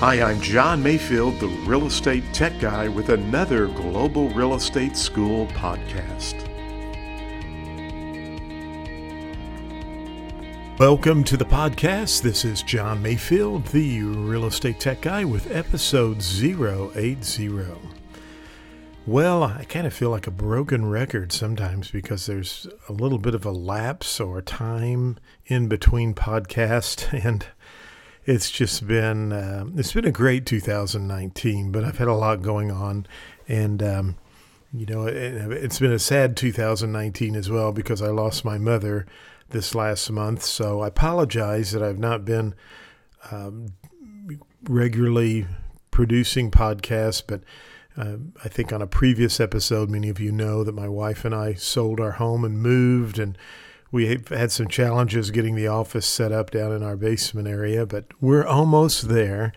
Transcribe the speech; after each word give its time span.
Hi, 0.00 0.20
I'm 0.20 0.42
John 0.42 0.82
Mayfield, 0.82 1.40
the 1.40 1.48
real 1.48 1.86
estate 1.86 2.22
tech 2.34 2.60
guy, 2.60 2.86
with 2.86 3.08
another 3.08 3.66
Global 3.66 4.28
Real 4.28 4.54
Estate 4.54 4.94
School 4.94 5.46
podcast. 5.46 6.34
Welcome 10.78 11.24
to 11.24 11.38
the 11.38 11.46
podcast. 11.46 12.20
This 12.20 12.44
is 12.44 12.62
John 12.62 13.00
Mayfield, 13.00 13.68
the 13.68 14.02
real 14.02 14.44
estate 14.44 14.80
tech 14.80 15.00
guy, 15.00 15.24
with 15.24 15.50
episode 15.50 16.18
080. 16.22 17.48
Well, 19.06 19.44
I 19.44 19.64
kind 19.64 19.86
of 19.86 19.94
feel 19.94 20.10
like 20.10 20.26
a 20.26 20.30
broken 20.30 20.90
record 20.90 21.32
sometimes 21.32 21.90
because 21.90 22.26
there's 22.26 22.66
a 22.86 22.92
little 22.92 23.18
bit 23.18 23.34
of 23.34 23.46
a 23.46 23.50
lapse 23.50 24.20
or 24.20 24.42
time 24.42 25.16
in 25.46 25.68
between 25.68 26.12
podcasts 26.12 27.10
and 27.24 27.46
it's 28.26 28.50
just 28.50 28.86
been 28.86 29.32
uh, 29.32 29.64
it's 29.76 29.92
been 29.92 30.04
a 30.04 30.10
great 30.10 30.44
2019, 30.44 31.70
but 31.70 31.84
I've 31.84 31.98
had 31.98 32.08
a 32.08 32.14
lot 32.14 32.42
going 32.42 32.72
on, 32.72 33.06
and 33.46 33.82
um, 33.82 34.16
you 34.72 34.84
know 34.84 35.06
it, 35.06 35.14
it's 35.14 35.78
been 35.78 35.92
a 35.92 35.98
sad 35.98 36.36
2019 36.36 37.36
as 37.36 37.48
well 37.48 37.72
because 37.72 38.02
I 38.02 38.08
lost 38.08 38.44
my 38.44 38.58
mother 38.58 39.06
this 39.50 39.74
last 39.76 40.10
month. 40.10 40.42
So 40.42 40.80
I 40.80 40.88
apologize 40.88 41.70
that 41.70 41.84
I've 41.84 42.00
not 42.00 42.24
been 42.24 42.54
um, 43.30 43.68
regularly 44.64 45.46
producing 45.90 46.50
podcasts, 46.50 47.22
but. 47.26 47.42
Uh, 47.98 48.18
I 48.44 48.48
think 48.50 48.74
on 48.74 48.82
a 48.82 48.86
previous 48.86 49.40
episode, 49.40 49.88
many 49.88 50.10
of 50.10 50.20
you 50.20 50.30
know 50.30 50.62
that 50.64 50.74
my 50.74 50.86
wife 50.86 51.24
and 51.24 51.34
I 51.34 51.54
sold 51.54 51.98
our 51.98 52.10
home 52.10 52.44
and 52.44 52.60
moved, 52.60 53.18
and 53.18 53.38
we 53.92 54.20
had 54.28 54.50
some 54.50 54.68
challenges 54.68 55.30
getting 55.30 55.54
the 55.54 55.68
office 55.68 56.06
set 56.06 56.32
up 56.32 56.50
down 56.50 56.72
in 56.72 56.82
our 56.82 56.96
basement 56.96 57.48
area, 57.48 57.86
but 57.86 58.06
we're 58.20 58.46
almost 58.46 59.08
there. 59.08 59.52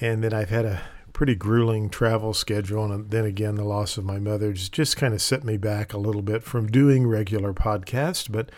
And 0.00 0.22
then 0.22 0.32
I've 0.32 0.50
had 0.50 0.64
a 0.64 0.82
pretty 1.12 1.34
grueling 1.34 1.88
travel 1.88 2.34
schedule. 2.34 2.90
And 2.90 3.10
then 3.10 3.24
again, 3.24 3.54
the 3.54 3.64
loss 3.64 3.96
of 3.96 4.04
my 4.04 4.18
mother 4.18 4.52
just, 4.52 4.72
just 4.72 4.96
kind 4.96 5.14
of 5.14 5.22
set 5.22 5.44
me 5.44 5.56
back 5.56 5.92
a 5.92 5.98
little 5.98 6.22
bit 6.22 6.42
from 6.42 6.66
doing 6.66 7.06
regular 7.06 7.54
podcasts. 7.54 8.30
But 8.30 8.50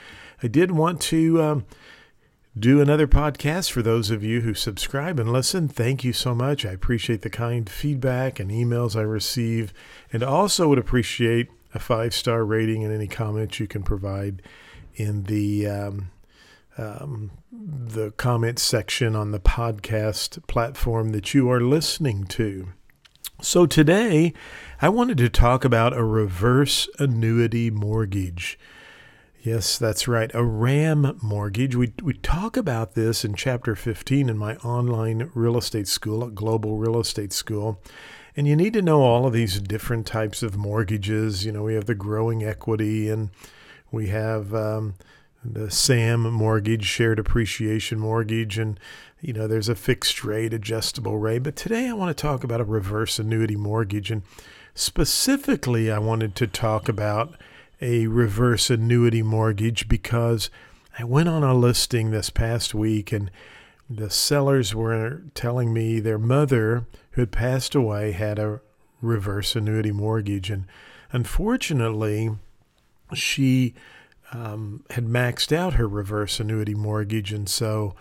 I 0.42 0.48
did 0.48 0.70
want 0.70 1.00
to 1.02 1.42
um, 1.42 1.66
do 2.58 2.80
another 2.80 3.06
podcast 3.06 3.70
for 3.70 3.82
those 3.82 4.10
of 4.10 4.24
you 4.24 4.40
who 4.40 4.54
subscribe 4.54 5.20
and 5.20 5.32
listen. 5.32 5.68
Thank 5.68 6.02
you 6.02 6.12
so 6.12 6.34
much. 6.34 6.64
I 6.64 6.72
appreciate 6.72 7.22
the 7.22 7.30
kind 7.30 7.68
feedback 7.68 8.40
and 8.40 8.50
emails 8.50 8.96
I 8.96 9.02
receive, 9.02 9.72
and 10.12 10.22
also 10.22 10.68
would 10.68 10.78
appreciate 10.78 11.48
a 11.74 11.78
five 11.78 12.14
star 12.14 12.44
rating 12.44 12.82
and 12.82 12.92
any 12.92 13.06
comments 13.06 13.60
you 13.60 13.66
can 13.66 13.82
provide 13.82 14.40
in 14.96 15.24
the 15.24 15.66
um, 15.66 16.10
um, 16.78 17.30
the 17.50 18.10
comments 18.12 18.62
section 18.62 19.16
on 19.16 19.30
the 19.30 19.40
podcast 19.40 20.46
platform 20.46 21.10
that 21.10 21.32
you 21.32 21.50
are 21.50 21.60
listening 21.60 22.24
to. 22.24 22.68
So 23.40 23.66
today, 23.66 24.32
I 24.80 24.88
wanted 24.88 25.18
to 25.18 25.28
talk 25.28 25.64
about 25.64 25.96
a 25.96 26.04
reverse 26.04 26.88
annuity 26.98 27.70
mortgage. 27.70 28.58
Yes, 29.42 29.78
that's 29.78 30.08
right, 30.08 30.30
a 30.34 30.42
RAM 30.42 31.18
mortgage. 31.22 31.76
We, 31.76 31.92
we 32.02 32.14
talk 32.14 32.56
about 32.56 32.94
this 32.94 33.24
in 33.24 33.34
chapter 33.34 33.76
15 33.76 34.28
in 34.28 34.36
my 34.36 34.56
online 34.56 35.30
real 35.34 35.56
estate 35.56 35.86
school 35.86 36.28
Global 36.30 36.78
Real 36.78 36.98
Estate 36.98 37.32
School. 37.32 37.80
And 38.36 38.46
you 38.46 38.56
need 38.56 38.72
to 38.72 38.82
know 38.82 39.02
all 39.02 39.26
of 39.26 39.32
these 39.32 39.60
different 39.60 40.06
types 40.06 40.42
of 40.42 40.56
mortgages. 40.56 41.46
You 41.46 41.52
know, 41.52 41.62
we 41.62 41.74
have 41.74 41.86
the 41.86 41.94
growing 41.94 42.42
equity 42.42 43.08
and 43.08 43.30
we 43.90 44.08
have 44.08 44.54
um, 44.54 44.94
the 45.44 45.70
SAM 45.70 46.30
mortgage, 46.30 46.84
shared 46.84 47.18
appreciation 47.18 47.98
mortgage, 47.98 48.58
and 48.58 48.78
you 49.20 49.32
know 49.32 49.46
there's 49.46 49.68
a 49.68 49.74
fixed 49.74 50.24
rate, 50.24 50.52
adjustable 50.52 51.18
rate. 51.18 51.42
But 51.42 51.56
today 51.56 51.88
I 51.88 51.92
want 51.92 52.16
to 52.16 52.20
talk 52.20 52.44
about 52.44 52.60
a 52.60 52.64
reverse 52.64 53.18
annuity 53.18 53.56
mortgage, 53.56 54.10
and 54.10 54.22
specifically 54.74 55.90
I 55.90 55.98
wanted 55.98 56.34
to 56.36 56.46
talk 56.46 56.88
about 56.88 57.34
a 57.80 58.06
reverse 58.06 58.70
annuity 58.70 59.22
mortgage 59.22 59.88
because 59.88 60.50
I 60.98 61.04
went 61.04 61.28
on 61.28 61.42
a 61.42 61.54
listing 61.54 62.10
this 62.10 62.30
past 62.30 62.74
week 62.74 63.12
and 63.12 63.30
the 63.88 64.10
sellers 64.10 64.74
were 64.74 65.22
telling 65.34 65.72
me 65.72 66.00
their 66.00 66.18
mother, 66.18 66.86
who 67.12 67.22
had 67.22 67.30
passed 67.30 67.74
away, 67.74 68.12
had 68.12 68.38
a 68.38 68.60
reverse 69.00 69.54
annuity 69.54 69.92
mortgage. 69.92 70.50
And 70.50 70.64
unfortunately, 71.12 72.30
she 73.14 73.74
um, 74.32 74.84
had 74.90 75.06
maxed 75.06 75.56
out 75.56 75.74
her 75.74 75.86
reverse 75.86 76.40
annuity 76.40 76.74
mortgage, 76.74 77.32
and 77.32 77.48
so 77.48 77.94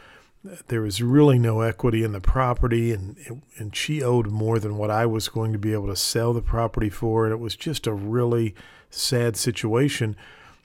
there 0.67 0.81
was 0.81 1.01
really 1.01 1.39
no 1.39 1.61
equity 1.61 2.03
in 2.03 2.11
the 2.11 2.21
property, 2.21 2.91
and 2.91 3.41
and 3.57 3.75
she 3.75 4.03
owed 4.03 4.27
more 4.27 4.59
than 4.59 4.77
what 4.77 4.91
I 4.91 5.05
was 5.05 5.27
going 5.27 5.51
to 5.53 5.59
be 5.59 5.73
able 5.73 5.88
to 5.88 5.95
sell 5.95 6.33
the 6.33 6.41
property 6.41 6.89
for, 6.89 7.25
and 7.25 7.33
it 7.33 7.39
was 7.39 7.55
just 7.55 7.88
a 7.88 7.93
really 7.93 8.55
sad 8.89 9.38
situation. 9.38 10.16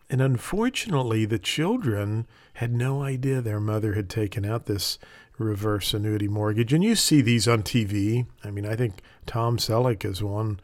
And 0.08 0.20
unfortunately, 0.20 1.24
the 1.24 1.38
children 1.38 2.26
had 2.54 2.72
no 2.72 3.02
idea 3.02 3.40
their 3.40 3.60
mother 3.60 3.94
had 3.94 4.10
taken 4.10 4.44
out 4.44 4.66
this 4.66 4.98
reverse 5.38 5.94
annuity 5.94 6.28
mortgage. 6.28 6.72
And 6.72 6.84
you 6.84 6.94
see 6.94 7.22
these 7.22 7.48
on 7.48 7.62
TV. 7.62 8.26
I 8.44 8.50
mean, 8.50 8.66
I 8.66 8.76
think 8.76 9.00
Tom 9.26 9.56
Selleck 9.56 10.04
is 10.04 10.22
one 10.22 10.60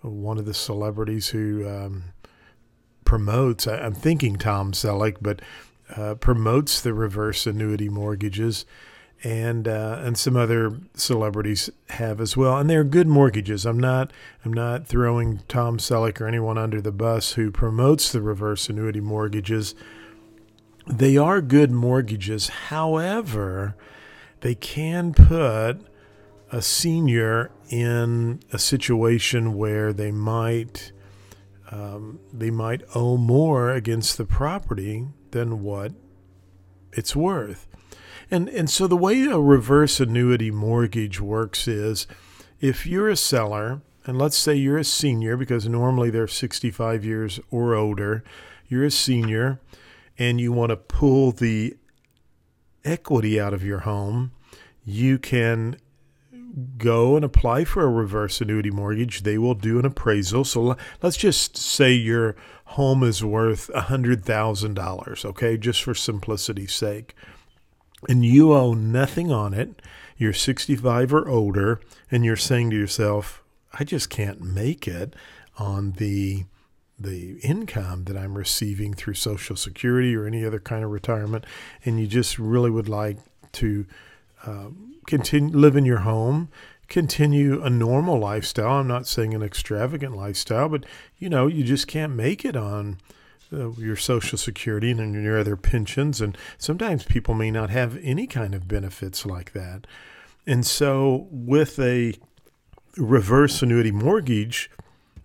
one 0.00 0.38
of 0.38 0.46
the 0.46 0.54
celebrities 0.54 1.28
who 1.28 1.68
um, 1.68 2.04
promotes, 3.08 3.66
I, 3.66 3.78
am 3.78 3.94
thinking 3.94 4.36
Tom 4.36 4.72
Selleck, 4.72 5.16
but 5.22 5.40
uh, 5.96 6.14
promotes 6.16 6.78
the 6.78 6.92
reverse 6.92 7.46
annuity 7.46 7.88
mortgages. 7.88 8.66
And 9.24 9.66
uh, 9.66 10.00
and 10.04 10.16
some 10.16 10.36
other 10.36 10.78
celebrities 10.94 11.68
have 11.88 12.20
as 12.20 12.36
well, 12.36 12.56
and 12.56 12.70
they're 12.70 12.84
good 12.84 13.08
mortgages. 13.08 13.66
I'm 13.66 13.80
not 13.80 14.12
I'm 14.44 14.52
not 14.52 14.86
throwing 14.86 15.40
Tom 15.48 15.78
Selleck 15.78 16.20
or 16.20 16.28
anyone 16.28 16.56
under 16.56 16.80
the 16.80 16.92
bus 16.92 17.32
who 17.32 17.50
promotes 17.50 18.12
the 18.12 18.22
reverse 18.22 18.68
annuity 18.68 19.00
mortgages. 19.00 19.74
They 20.86 21.16
are 21.16 21.40
good 21.40 21.72
mortgages. 21.72 22.48
However, 22.68 23.74
they 24.42 24.54
can 24.54 25.12
put 25.12 25.78
a 26.52 26.62
senior 26.62 27.50
in 27.70 28.38
a 28.52 28.58
situation 28.58 29.56
where 29.56 29.92
they 29.92 30.12
might 30.12 30.92
um, 31.70 32.20
they 32.32 32.50
might 32.50 32.82
owe 32.94 33.16
more 33.16 33.70
against 33.70 34.16
the 34.16 34.24
property 34.24 35.06
than 35.30 35.62
what 35.62 35.92
it's 36.92 37.14
worth. 37.14 37.66
And, 38.30 38.48
and 38.48 38.68
so 38.68 38.86
the 38.86 38.96
way 38.96 39.24
a 39.24 39.38
reverse 39.38 40.00
annuity 40.00 40.50
mortgage 40.50 41.20
works 41.20 41.68
is 41.68 42.06
if 42.60 42.86
you're 42.86 43.08
a 43.08 43.16
seller, 43.16 43.82
and 44.04 44.18
let's 44.18 44.36
say 44.36 44.54
you're 44.54 44.78
a 44.78 44.84
senior, 44.84 45.36
because 45.36 45.68
normally 45.68 46.10
they're 46.10 46.26
65 46.26 47.04
years 47.04 47.40
or 47.50 47.74
older, 47.74 48.24
you're 48.68 48.84
a 48.84 48.90
senior, 48.90 49.60
and 50.18 50.40
you 50.40 50.52
want 50.52 50.70
to 50.70 50.76
pull 50.76 51.32
the 51.32 51.76
equity 52.84 53.40
out 53.40 53.54
of 53.54 53.64
your 53.64 53.80
home, 53.80 54.32
you 54.84 55.18
can 55.18 55.76
go 56.76 57.16
and 57.16 57.24
apply 57.24 57.64
for 57.64 57.82
a 57.82 57.90
reverse 57.90 58.40
annuity 58.40 58.70
mortgage, 58.70 59.22
they 59.22 59.38
will 59.38 59.54
do 59.54 59.78
an 59.78 59.84
appraisal. 59.84 60.44
So 60.44 60.76
let's 61.02 61.16
just 61.16 61.56
say 61.56 61.92
your 61.92 62.36
home 62.66 63.02
is 63.02 63.24
worth 63.24 63.70
$100,000, 63.74 65.24
okay, 65.24 65.56
just 65.56 65.82
for 65.82 65.94
simplicity's 65.94 66.74
sake. 66.74 67.14
And 68.08 68.24
you 68.24 68.52
owe 68.52 68.74
nothing 68.74 69.32
on 69.32 69.54
it. 69.54 69.80
You're 70.16 70.32
65 70.32 71.12
or 71.12 71.28
older, 71.28 71.80
and 72.10 72.24
you're 72.24 72.36
saying 72.36 72.70
to 72.70 72.76
yourself, 72.76 73.42
I 73.72 73.84
just 73.84 74.10
can't 74.10 74.40
make 74.40 74.86
it 74.86 75.14
on 75.58 75.92
the 75.92 76.44
the 77.00 77.38
income 77.44 78.04
that 78.04 78.16
I'm 78.16 78.36
receiving 78.36 78.92
through 78.92 79.14
Social 79.14 79.54
Security 79.54 80.16
or 80.16 80.26
any 80.26 80.44
other 80.44 80.58
kind 80.58 80.82
of 80.82 80.90
retirement, 80.90 81.46
and 81.84 82.00
you 82.00 82.08
just 82.08 82.40
really 82.40 82.70
would 82.70 82.88
like 82.88 83.18
to 83.52 83.86
um, 84.46 84.94
continue 85.06 85.56
live 85.56 85.76
in 85.76 85.84
your 85.84 85.98
home, 85.98 86.48
continue 86.88 87.62
a 87.62 87.70
normal 87.70 88.18
lifestyle. 88.18 88.80
I'm 88.80 88.88
not 88.88 89.06
saying 89.06 89.34
an 89.34 89.42
extravagant 89.42 90.16
lifestyle, 90.16 90.68
but 90.68 90.84
you 91.18 91.28
know, 91.28 91.46
you 91.46 91.64
just 91.64 91.86
can't 91.86 92.14
make 92.14 92.44
it 92.44 92.56
on 92.56 92.98
uh, 93.52 93.70
your 93.72 93.96
social 93.96 94.38
security 94.38 94.90
and 94.90 95.14
your 95.14 95.38
other 95.38 95.56
pensions 95.56 96.20
and 96.20 96.36
sometimes 96.58 97.04
people 97.04 97.34
may 97.34 97.50
not 97.50 97.70
have 97.70 97.98
any 98.02 98.26
kind 98.26 98.54
of 98.54 98.68
benefits 98.68 99.24
like 99.24 99.52
that. 99.52 99.86
And 100.46 100.66
so 100.66 101.28
with 101.30 101.78
a 101.78 102.14
reverse 102.96 103.62
annuity 103.62 103.90
mortgage, 103.92 104.70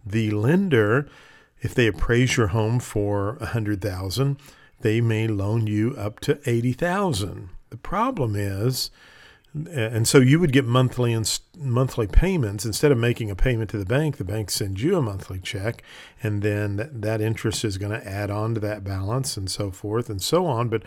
the 0.06 0.32
lender 0.32 1.08
if 1.64 1.74
they 1.74 1.88
appraise 1.88 2.36
your 2.36 2.48
home 2.48 2.80
for 2.80 3.36
a 3.38 3.54
100,000, 3.54 4.38
they 4.82 5.00
may 5.00 5.28
loan 5.28 5.66
you 5.66 5.96
up 5.98 6.20
to 6.20 6.38
80,000. 6.46 7.50
The 7.74 7.78
problem 7.78 8.36
is, 8.36 8.92
and 9.56 10.08
so 10.08 10.20
you 10.20 10.40
would 10.40 10.54
get 10.54 10.64
monthly 10.64 11.12
and 11.12 11.40
monthly 11.58 12.06
payments 12.06 12.66
instead 12.66 12.92
of 12.92 13.00
making 13.00 13.32
a 13.32 13.36
payment 13.36 13.72
to 13.72 13.80
the 13.80 13.86
bank. 13.86 14.18
The 14.18 14.24
bank 14.24 14.52
sends 14.52 14.84
you 14.84 14.96
a 14.96 15.02
monthly 15.02 15.40
check, 15.40 15.82
and 16.22 16.44
then 16.44 16.76
that, 16.76 17.02
that 17.02 17.20
interest 17.20 17.66
is 17.66 17.80
going 17.80 18.00
to 18.00 18.08
add 18.08 18.30
on 18.30 18.54
to 18.54 18.60
that 18.60 18.84
balance, 18.84 19.38
and 19.38 19.50
so 19.50 19.72
forth 19.72 20.08
and 20.08 20.22
so 20.22 20.46
on. 20.46 20.70
But 20.70 20.84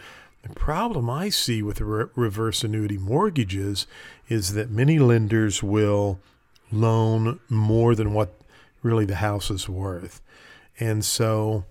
The 0.46 0.54
problem 0.54 1.10
I 1.10 1.28
see 1.28 1.62
with 1.62 1.80
re- 1.80 2.06
reverse 2.14 2.62
annuity 2.62 2.98
mortgages 2.98 3.86
is 4.28 4.52
that 4.52 4.70
many 4.70 4.98
lenders 4.98 5.62
will 5.62 6.20
loan 6.70 7.40
more 7.48 7.94
than 7.94 8.12
what 8.12 8.32
really 8.82 9.04
the 9.04 9.16
house 9.16 9.50
is 9.50 9.68
worth. 9.68 10.20
And 10.78 11.04
so 11.04 11.64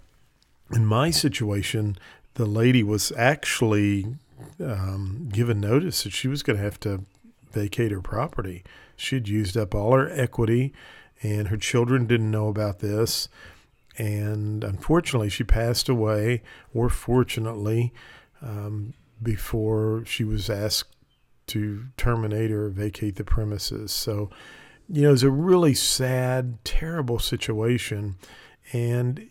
in 0.74 0.86
my 0.86 1.12
situation, 1.12 1.98
the 2.34 2.46
lady 2.46 2.84
was 2.84 3.14
actually 3.16 4.18
um, 4.60 5.30
given 5.32 5.60
notice 5.60 6.04
that 6.04 6.14
she 6.14 6.28
was 6.28 6.44
going 6.44 6.58
to 6.58 6.64
have 6.64 6.80
to 6.82 7.04
vacate 7.52 7.92
her 7.92 8.02
property. 8.02 8.64
She 8.96 9.16
had 9.16 9.28
used 9.28 9.58
up 9.58 9.74
all 9.74 9.94
her 9.94 10.10
equity, 10.12 10.74
and 11.24 11.48
her 11.48 11.58
children 11.58 12.06
didn't 12.06 12.32
know 12.32 12.48
about 12.48 12.80
this. 12.80 13.28
And 13.98 14.64
unfortunately, 14.64 15.30
she 15.30 15.44
passed 15.44 15.88
away, 15.88 16.42
or 16.74 16.90
fortunately, 16.90 17.94
um, 18.42 18.94
before 19.24 20.04
she 20.06 20.24
was 20.24 20.50
asked 20.50 20.96
to 21.48 21.86
terminate 21.96 22.52
or 22.52 22.70
vacate 22.70 23.16
the 23.16 23.24
premises. 23.24 23.92
So, 23.92 24.30
you 24.90 25.04
know, 25.04 25.14
it's 25.14 25.24
a 25.24 25.32
really 25.32 25.74
sad, 25.74 26.58
terrible 26.66 27.20
situation. 27.20 28.16
And 28.74 29.30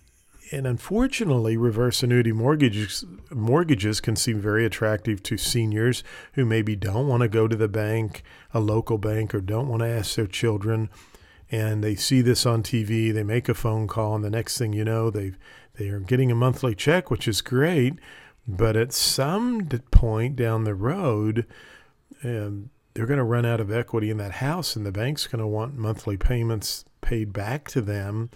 and 0.50 0.66
unfortunately, 0.66 1.56
reverse 1.56 2.02
annuity 2.02 2.32
mortgages 2.32 3.04
mortgages 3.30 4.00
can 4.00 4.16
seem 4.16 4.40
very 4.40 4.64
attractive 4.64 5.22
to 5.24 5.36
seniors 5.36 6.04
who 6.34 6.44
maybe 6.44 6.76
don't 6.76 7.08
want 7.08 7.22
to 7.22 7.28
go 7.28 7.48
to 7.48 7.56
the 7.56 7.68
bank, 7.68 8.22
a 8.52 8.60
local 8.60 8.98
bank, 8.98 9.34
or 9.34 9.40
don't 9.40 9.68
want 9.68 9.80
to 9.80 9.88
ask 9.88 10.16
their 10.16 10.26
children. 10.26 10.90
And 11.50 11.82
they 11.84 11.94
see 11.94 12.20
this 12.20 12.46
on 12.46 12.62
TV, 12.62 13.12
they 13.12 13.22
make 13.22 13.48
a 13.48 13.54
phone 13.54 13.86
call, 13.86 14.14
and 14.14 14.24
the 14.24 14.30
next 14.30 14.58
thing 14.58 14.72
you 14.72 14.84
know, 14.84 15.10
they 15.10 15.32
they 15.74 15.88
are 15.88 16.00
getting 16.00 16.30
a 16.30 16.36
monthly 16.36 16.74
check, 16.74 17.10
which 17.10 17.26
is 17.26 17.40
great. 17.40 17.94
But 18.46 18.76
at 18.76 18.92
some 18.92 19.66
point 19.90 20.36
down 20.36 20.64
the 20.64 20.74
road, 20.74 21.46
um, 22.22 22.70
they're 22.92 23.06
going 23.06 23.18
to 23.18 23.24
run 23.24 23.46
out 23.46 23.60
of 23.60 23.72
equity 23.72 24.10
in 24.10 24.18
that 24.18 24.32
house, 24.32 24.76
and 24.76 24.84
the 24.84 24.92
bank's 24.92 25.26
going 25.26 25.40
to 25.40 25.46
want 25.46 25.76
monthly 25.76 26.16
payments 26.16 26.84
paid 27.00 27.32
back 27.32 27.68
to 27.68 27.80
them, 27.80 28.30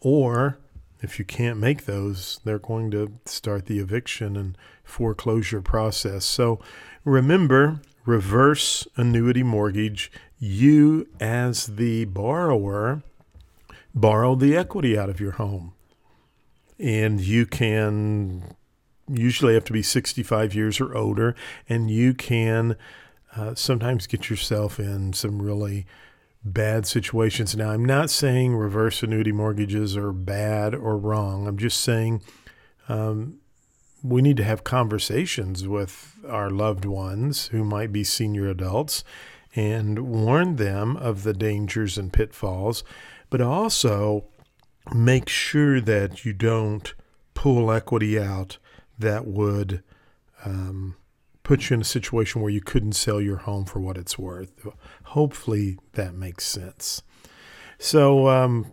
or 0.00 0.58
if 1.02 1.18
you 1.18 1.24
can't 1.24 1.58
make 1.58 1.84
those, 1.84 2.40
they're 2.44 2.58
going 2.58 2.90
to 2.90 3.12
start 3.24 3.66
the 3.66 3.78
eviction 3.78 4.36
and 4.36 4.56
foreclosure 4.84 5.62
process. 5.62 6.24
So 6.24 6.60
remember, 7.04 7.80
reverse 8.04 8.86
annuity 8.96 9.42
mortgage, 9.42 10.12
you 10.38 11.08
as 11.18 11.66
the 11.66 12.04
borrower 12.06 13.02
borrow 13.94 14.34
the 14.34 14.56
equity 14.56 14.98
out 14.98 15.10
of 15.10 15.20
your 15.20 15.32
home. 15.32 15.72
And 16.78 17.20
you 17.20 17.46
can 17.46 18.54
usually 19.08 19.54
have 19.54 19.64
to 19.64 19.72
be 19.72 19.82
65 19.82 20.54
years 20.54 20.80
or 20.80 20.96
older, 20.96 21.34
and 21.68 21.90
you 21.90 22.14
can 22.14 22.76
uh, 23.36 23.54
sometimes 23.54 24.06
get 24.06 24.30
yourself 24.30 24.78
in 24.78 25.12
some 25.12 25.42
really 25.42 25.86
bad 26.44 26.86
situations. 26.86 27.54
Now, 27.56 27.70
I'm 27.70 27.84
not 27.84 28.10
saying 28.10 28.56
reverse 28.56 29.02
annuity 29.02 29.32
mortgages 29.32 29.96
are 29.96 30.12
bad 30.12 30.74
or 30.74 30.96
wrong. 30.96 31.46
I'm 31.46 31.58
just 31.58 31.80
saying 31.80 32.22
um, 32.88 33.38
we 34.02 34.22
need 34.22 34.36
to 34.38 34.44
have 34.44 34.64
conversations 34.64 35.68
with 35.68 36.16
our 36.28 36.50
loved 36.50 36.84
ones 36.84 37.48
who 37.48 37.64
might 37.64 37.92
be 37.92 38.04
senior 38.04 38.48
adults 38.48 39.04
and 39.54 39.98
warn 40.08 40.56
them 40.56 40.96
of 40.96 41.22
the 41.22 41.34
dangers 41.34 41.98
and 41.98 42.12
pitfalls, 42.12 42.84
but 43.28 43.40
also 43.40 44.24
make 44.94 45.28
sure 45.28 45.80
that 45.80 46.24
you 46.24 46.32
don't 46.32 46.94
pull 47.34 47.70
equity 47.70 48.18
out 48.18 48.58
that 48.98 49.26
would 49.26 49.82
um, 50.44 50.96
put 51.50 51.68
you 51.68 51.74
in 51.74 51.80
a 51.80 51.84
situation 51.84 52.40
where 52.40 52.52
you 52.52 52.60
couldn't 52.60 52.92
sell 52.92 53.20
your 53.20 53.38
home 53.38 53.64
for 53.64 53.80
what 53.80 53.98
it's 53.98 54.16
worth. 54.16 54.52
Hopefully 55.02 55.80
that 55.94 56.14
makes 56.14 56.44
sense. 56.44 57.02
So 57.76 58.28
um, 58.28 58.72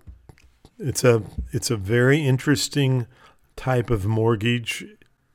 it's 0.78 1.04
a 1.04 1.24
it's 1.52 1.72
a 1.72 1.76
very 1.76 2.24
interesting 2.24 3.08
type 3.56 3.90
of 3.90 4.06
mortgage. 4.06 4.86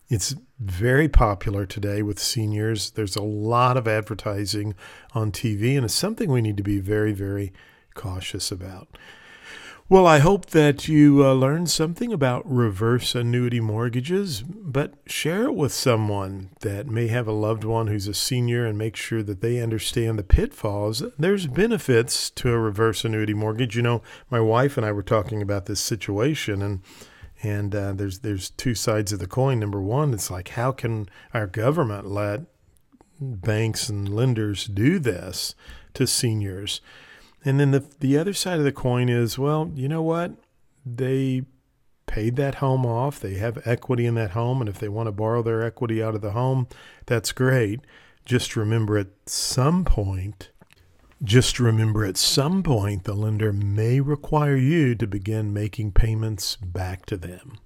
It's 0.09 0.37
very 0.61 1.09
popular 1.09 1.67
today 1.67 2.01
with 2.01 2.21
seniors. 2.21 2.93
There's 2.93 3.17
a 3.17 3.25
lot 3.25 3.77
of 3.77 3.89
advertising 3.89 4.77
on 5.13 5.33
TV, 5.33 5.75
and 5.75 5.85
it's 5.85 5.95
something 5.95 6.31
we 6.31 6.43
need 6.43 6.59
to 6.59 6.63
be 6.63 6.79
very, 6.79 7.13
very 7.13 7.53
cautious 7.95 8.53
about. 8.53 8.97
Well, 9.93 10.07
I 10.07 10.21
hope 10.21 10.47
that 10.47 10.89
you 10.89 11.23
uh, 11.23 11.35
learned 11.35 11.69
something 11.69 12.15
about 12.15 12.51
reverse 12.51 13.15
annuity 13.15 13.61
mortgages, 13.61 14.41
but 14.41 14.95
share 15.05 15.43
it 15.43 15.55
with 15.55 15.71
someone 15.71 16.49
that 16.61 16.87
may 16.87 17.09
have 17.09 17.29
a 17.29 17.33
loved 17.33 17.63
one 17.63 17.89
who's 17.89 18.09
a 18.09 18.15
senior 18.15 18.65
and 18.65 18.79
make 18.79 18.97
sure 18.97 19.23
that 19.23 19.43
they 19.43 19.61
understand 19.61 20.19
the 20.19 20.23
pitfalls. 20.23 21.03
There's 21.19 21.47
benefits 21.47 22.31
to 22.31 22.53
a 22.53 22.59
reverse 22.59 23.05
annuity 23.05 23.35
mortgage. 23.35 23.77
You 23.77 23.83
know, 23.83 24.03
my 24.31 24.41
wife 24.41 24.79
and 24.79 24.87
I 24.87 24.93
were 24.93 25.03
talking 25.03 25.43
about 25.43 25.67
this 25.67 25.81
situation 25.81 26.63
and 26.63 26.81
and 27.43 27.75
uh, 27.75 27.93
there's 27.93 28.21
there's 28.21 28.49
two 28.49 28.75
sides 28.75 29.13
of 29.13 29.19
the 29.19 29.27
coin. 29.27 29.61
Number 29.61 29.83
one, 29.83 30.15
it's 30.15 30.31
like 30.31 30.49
how 30.49 30.73
can 30.73 31.07
our 31.35 31.47
government 31.47 32.07
let 32.07 32.45
banks 33.21 33.91
and 33.91 34.09
lenders 34.09 34.65
do 34.65 34.99
this 34.99 35.55
to 35.93 36.07
seniors? 36.07 36.81
And 37.45 37.59
then 37.59 37.71
the 37.73 37.85
the 38.01 38.17
other 38.17 38.33
side 38.33 38.59
of 38.59 38.65
the 38.65 38.73
coin 38.73 39.09
is, 39.09 39.39
well, 39.39 39.71
you 39.75 39.89
know 39.89 40.03
what? 40.03 40.33
They 40.87 41.43
paid 42.07 42.37
that 42.37 42.57
home 42.57 42.85
off. 42.85 43.21
They 43.21 43.35
have 43.35 43.67
equity 43.67 44.07
in 44.07 44.15
that 44.17 44.33
home, 44.33 44.61
and 44.61 44.69
if 44.69 44.79
they 44.79 44.89
want 44.89 45.07
to 45.07 45.13
borrow 45.13 45.43
their 45.43 45.63
equity 45.63 46.03
out 46.03 46.15
of 46.15 46.21
the 46.21 46.33
home, 46.33 46.69
that's 47.07 47.33
great. 47.33 47.81
Just 48.25 48.55
remember 48.55 48.99
at 48.99 49.09
some 49.27 49.85
point, 49.85 50.51
just 51.23 51.59
remember 51.59 52.05
at 52.05 52.17
some 52.17 52.63
point 52.63 53.05
the 53.05 53.15
lender 53.15 53.53
may 53.53 54.01
require 54.01 54.57
you 54.57 54.95
to 54.95 55.07
begin 55.07 55.53
making 55.53 55.93
payments 55.93 56.57
back 56.57 57.07
to 57.07 57.17
them. 57.17 57.59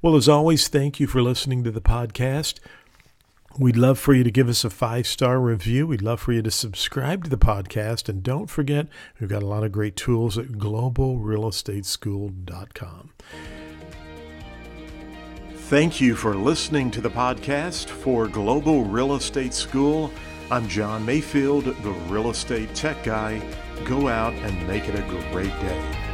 Well, 0.00 0.16
as 0.16 0.28
always, 0.28 0.66
thank 0.66 0.98
you 0.98 1.06
for 1.06 1.22
listening 1.22 1.62
to 1.64 1.70
the 1.70 1.80
podcast. 1.80 2.58
We'd 3.58 3.76
love 3.76 3.98
for 3.98 4.14
you 4.14 4.24
to 4.24 4.30
give 4.30 4.48
us 4.48 4.64
a 4.64 4.70
five 4.70 5.06
star 5.06 5.38
review. 5.38 5.86
We'd 5.86 6.00
love 6.00 6.20
for 6.20 6.32
you 6.32 6.40
to 6.42 6.50
subscribe 6.50 7.24
to 7.24 7.30
the 7.30 7.36
podcast. 7.36 8.08
And 8.08 8.22
don't 8.22 8.48
forget, 8.48 8.88
we've 9.20 9.28
got 9.28 9.42
a 9.42 9.46
lot 9.46 9.62
of 9.62 9.72
great 9.72 9.94
tools 9.96 10.38
at 10.38 10.52
globalrealestateschool.com. 10.52 13.10
Thank 15.54 16.00
you 16.00 16.16
for 16.16 16.34
listening 16.34 16.90
to 16.92 17.00
the 17.00 17.10
podcast 17.10 17.88
for 17.88 18.28
Global 18.28 18.84
Real 18.84 19.14
Estate 19.14 19.54
School. 19.54 20.12
I'm 20.50 20.68
John 20.68 21.06
Mayfield, 21.06 21.64
the 21.64 21.92
real 22.10 22.30
estate 22.30 22.74
tech 22.74 23.02
guy. 23.04 23.40
Go 23.84 24.08
out 24.08 24.34
and 24.34 24.68
make 24.68 24.86
it 24.88 24.94
a 24.94 25.02
great 25.30 25.58
day. 25.60 26.11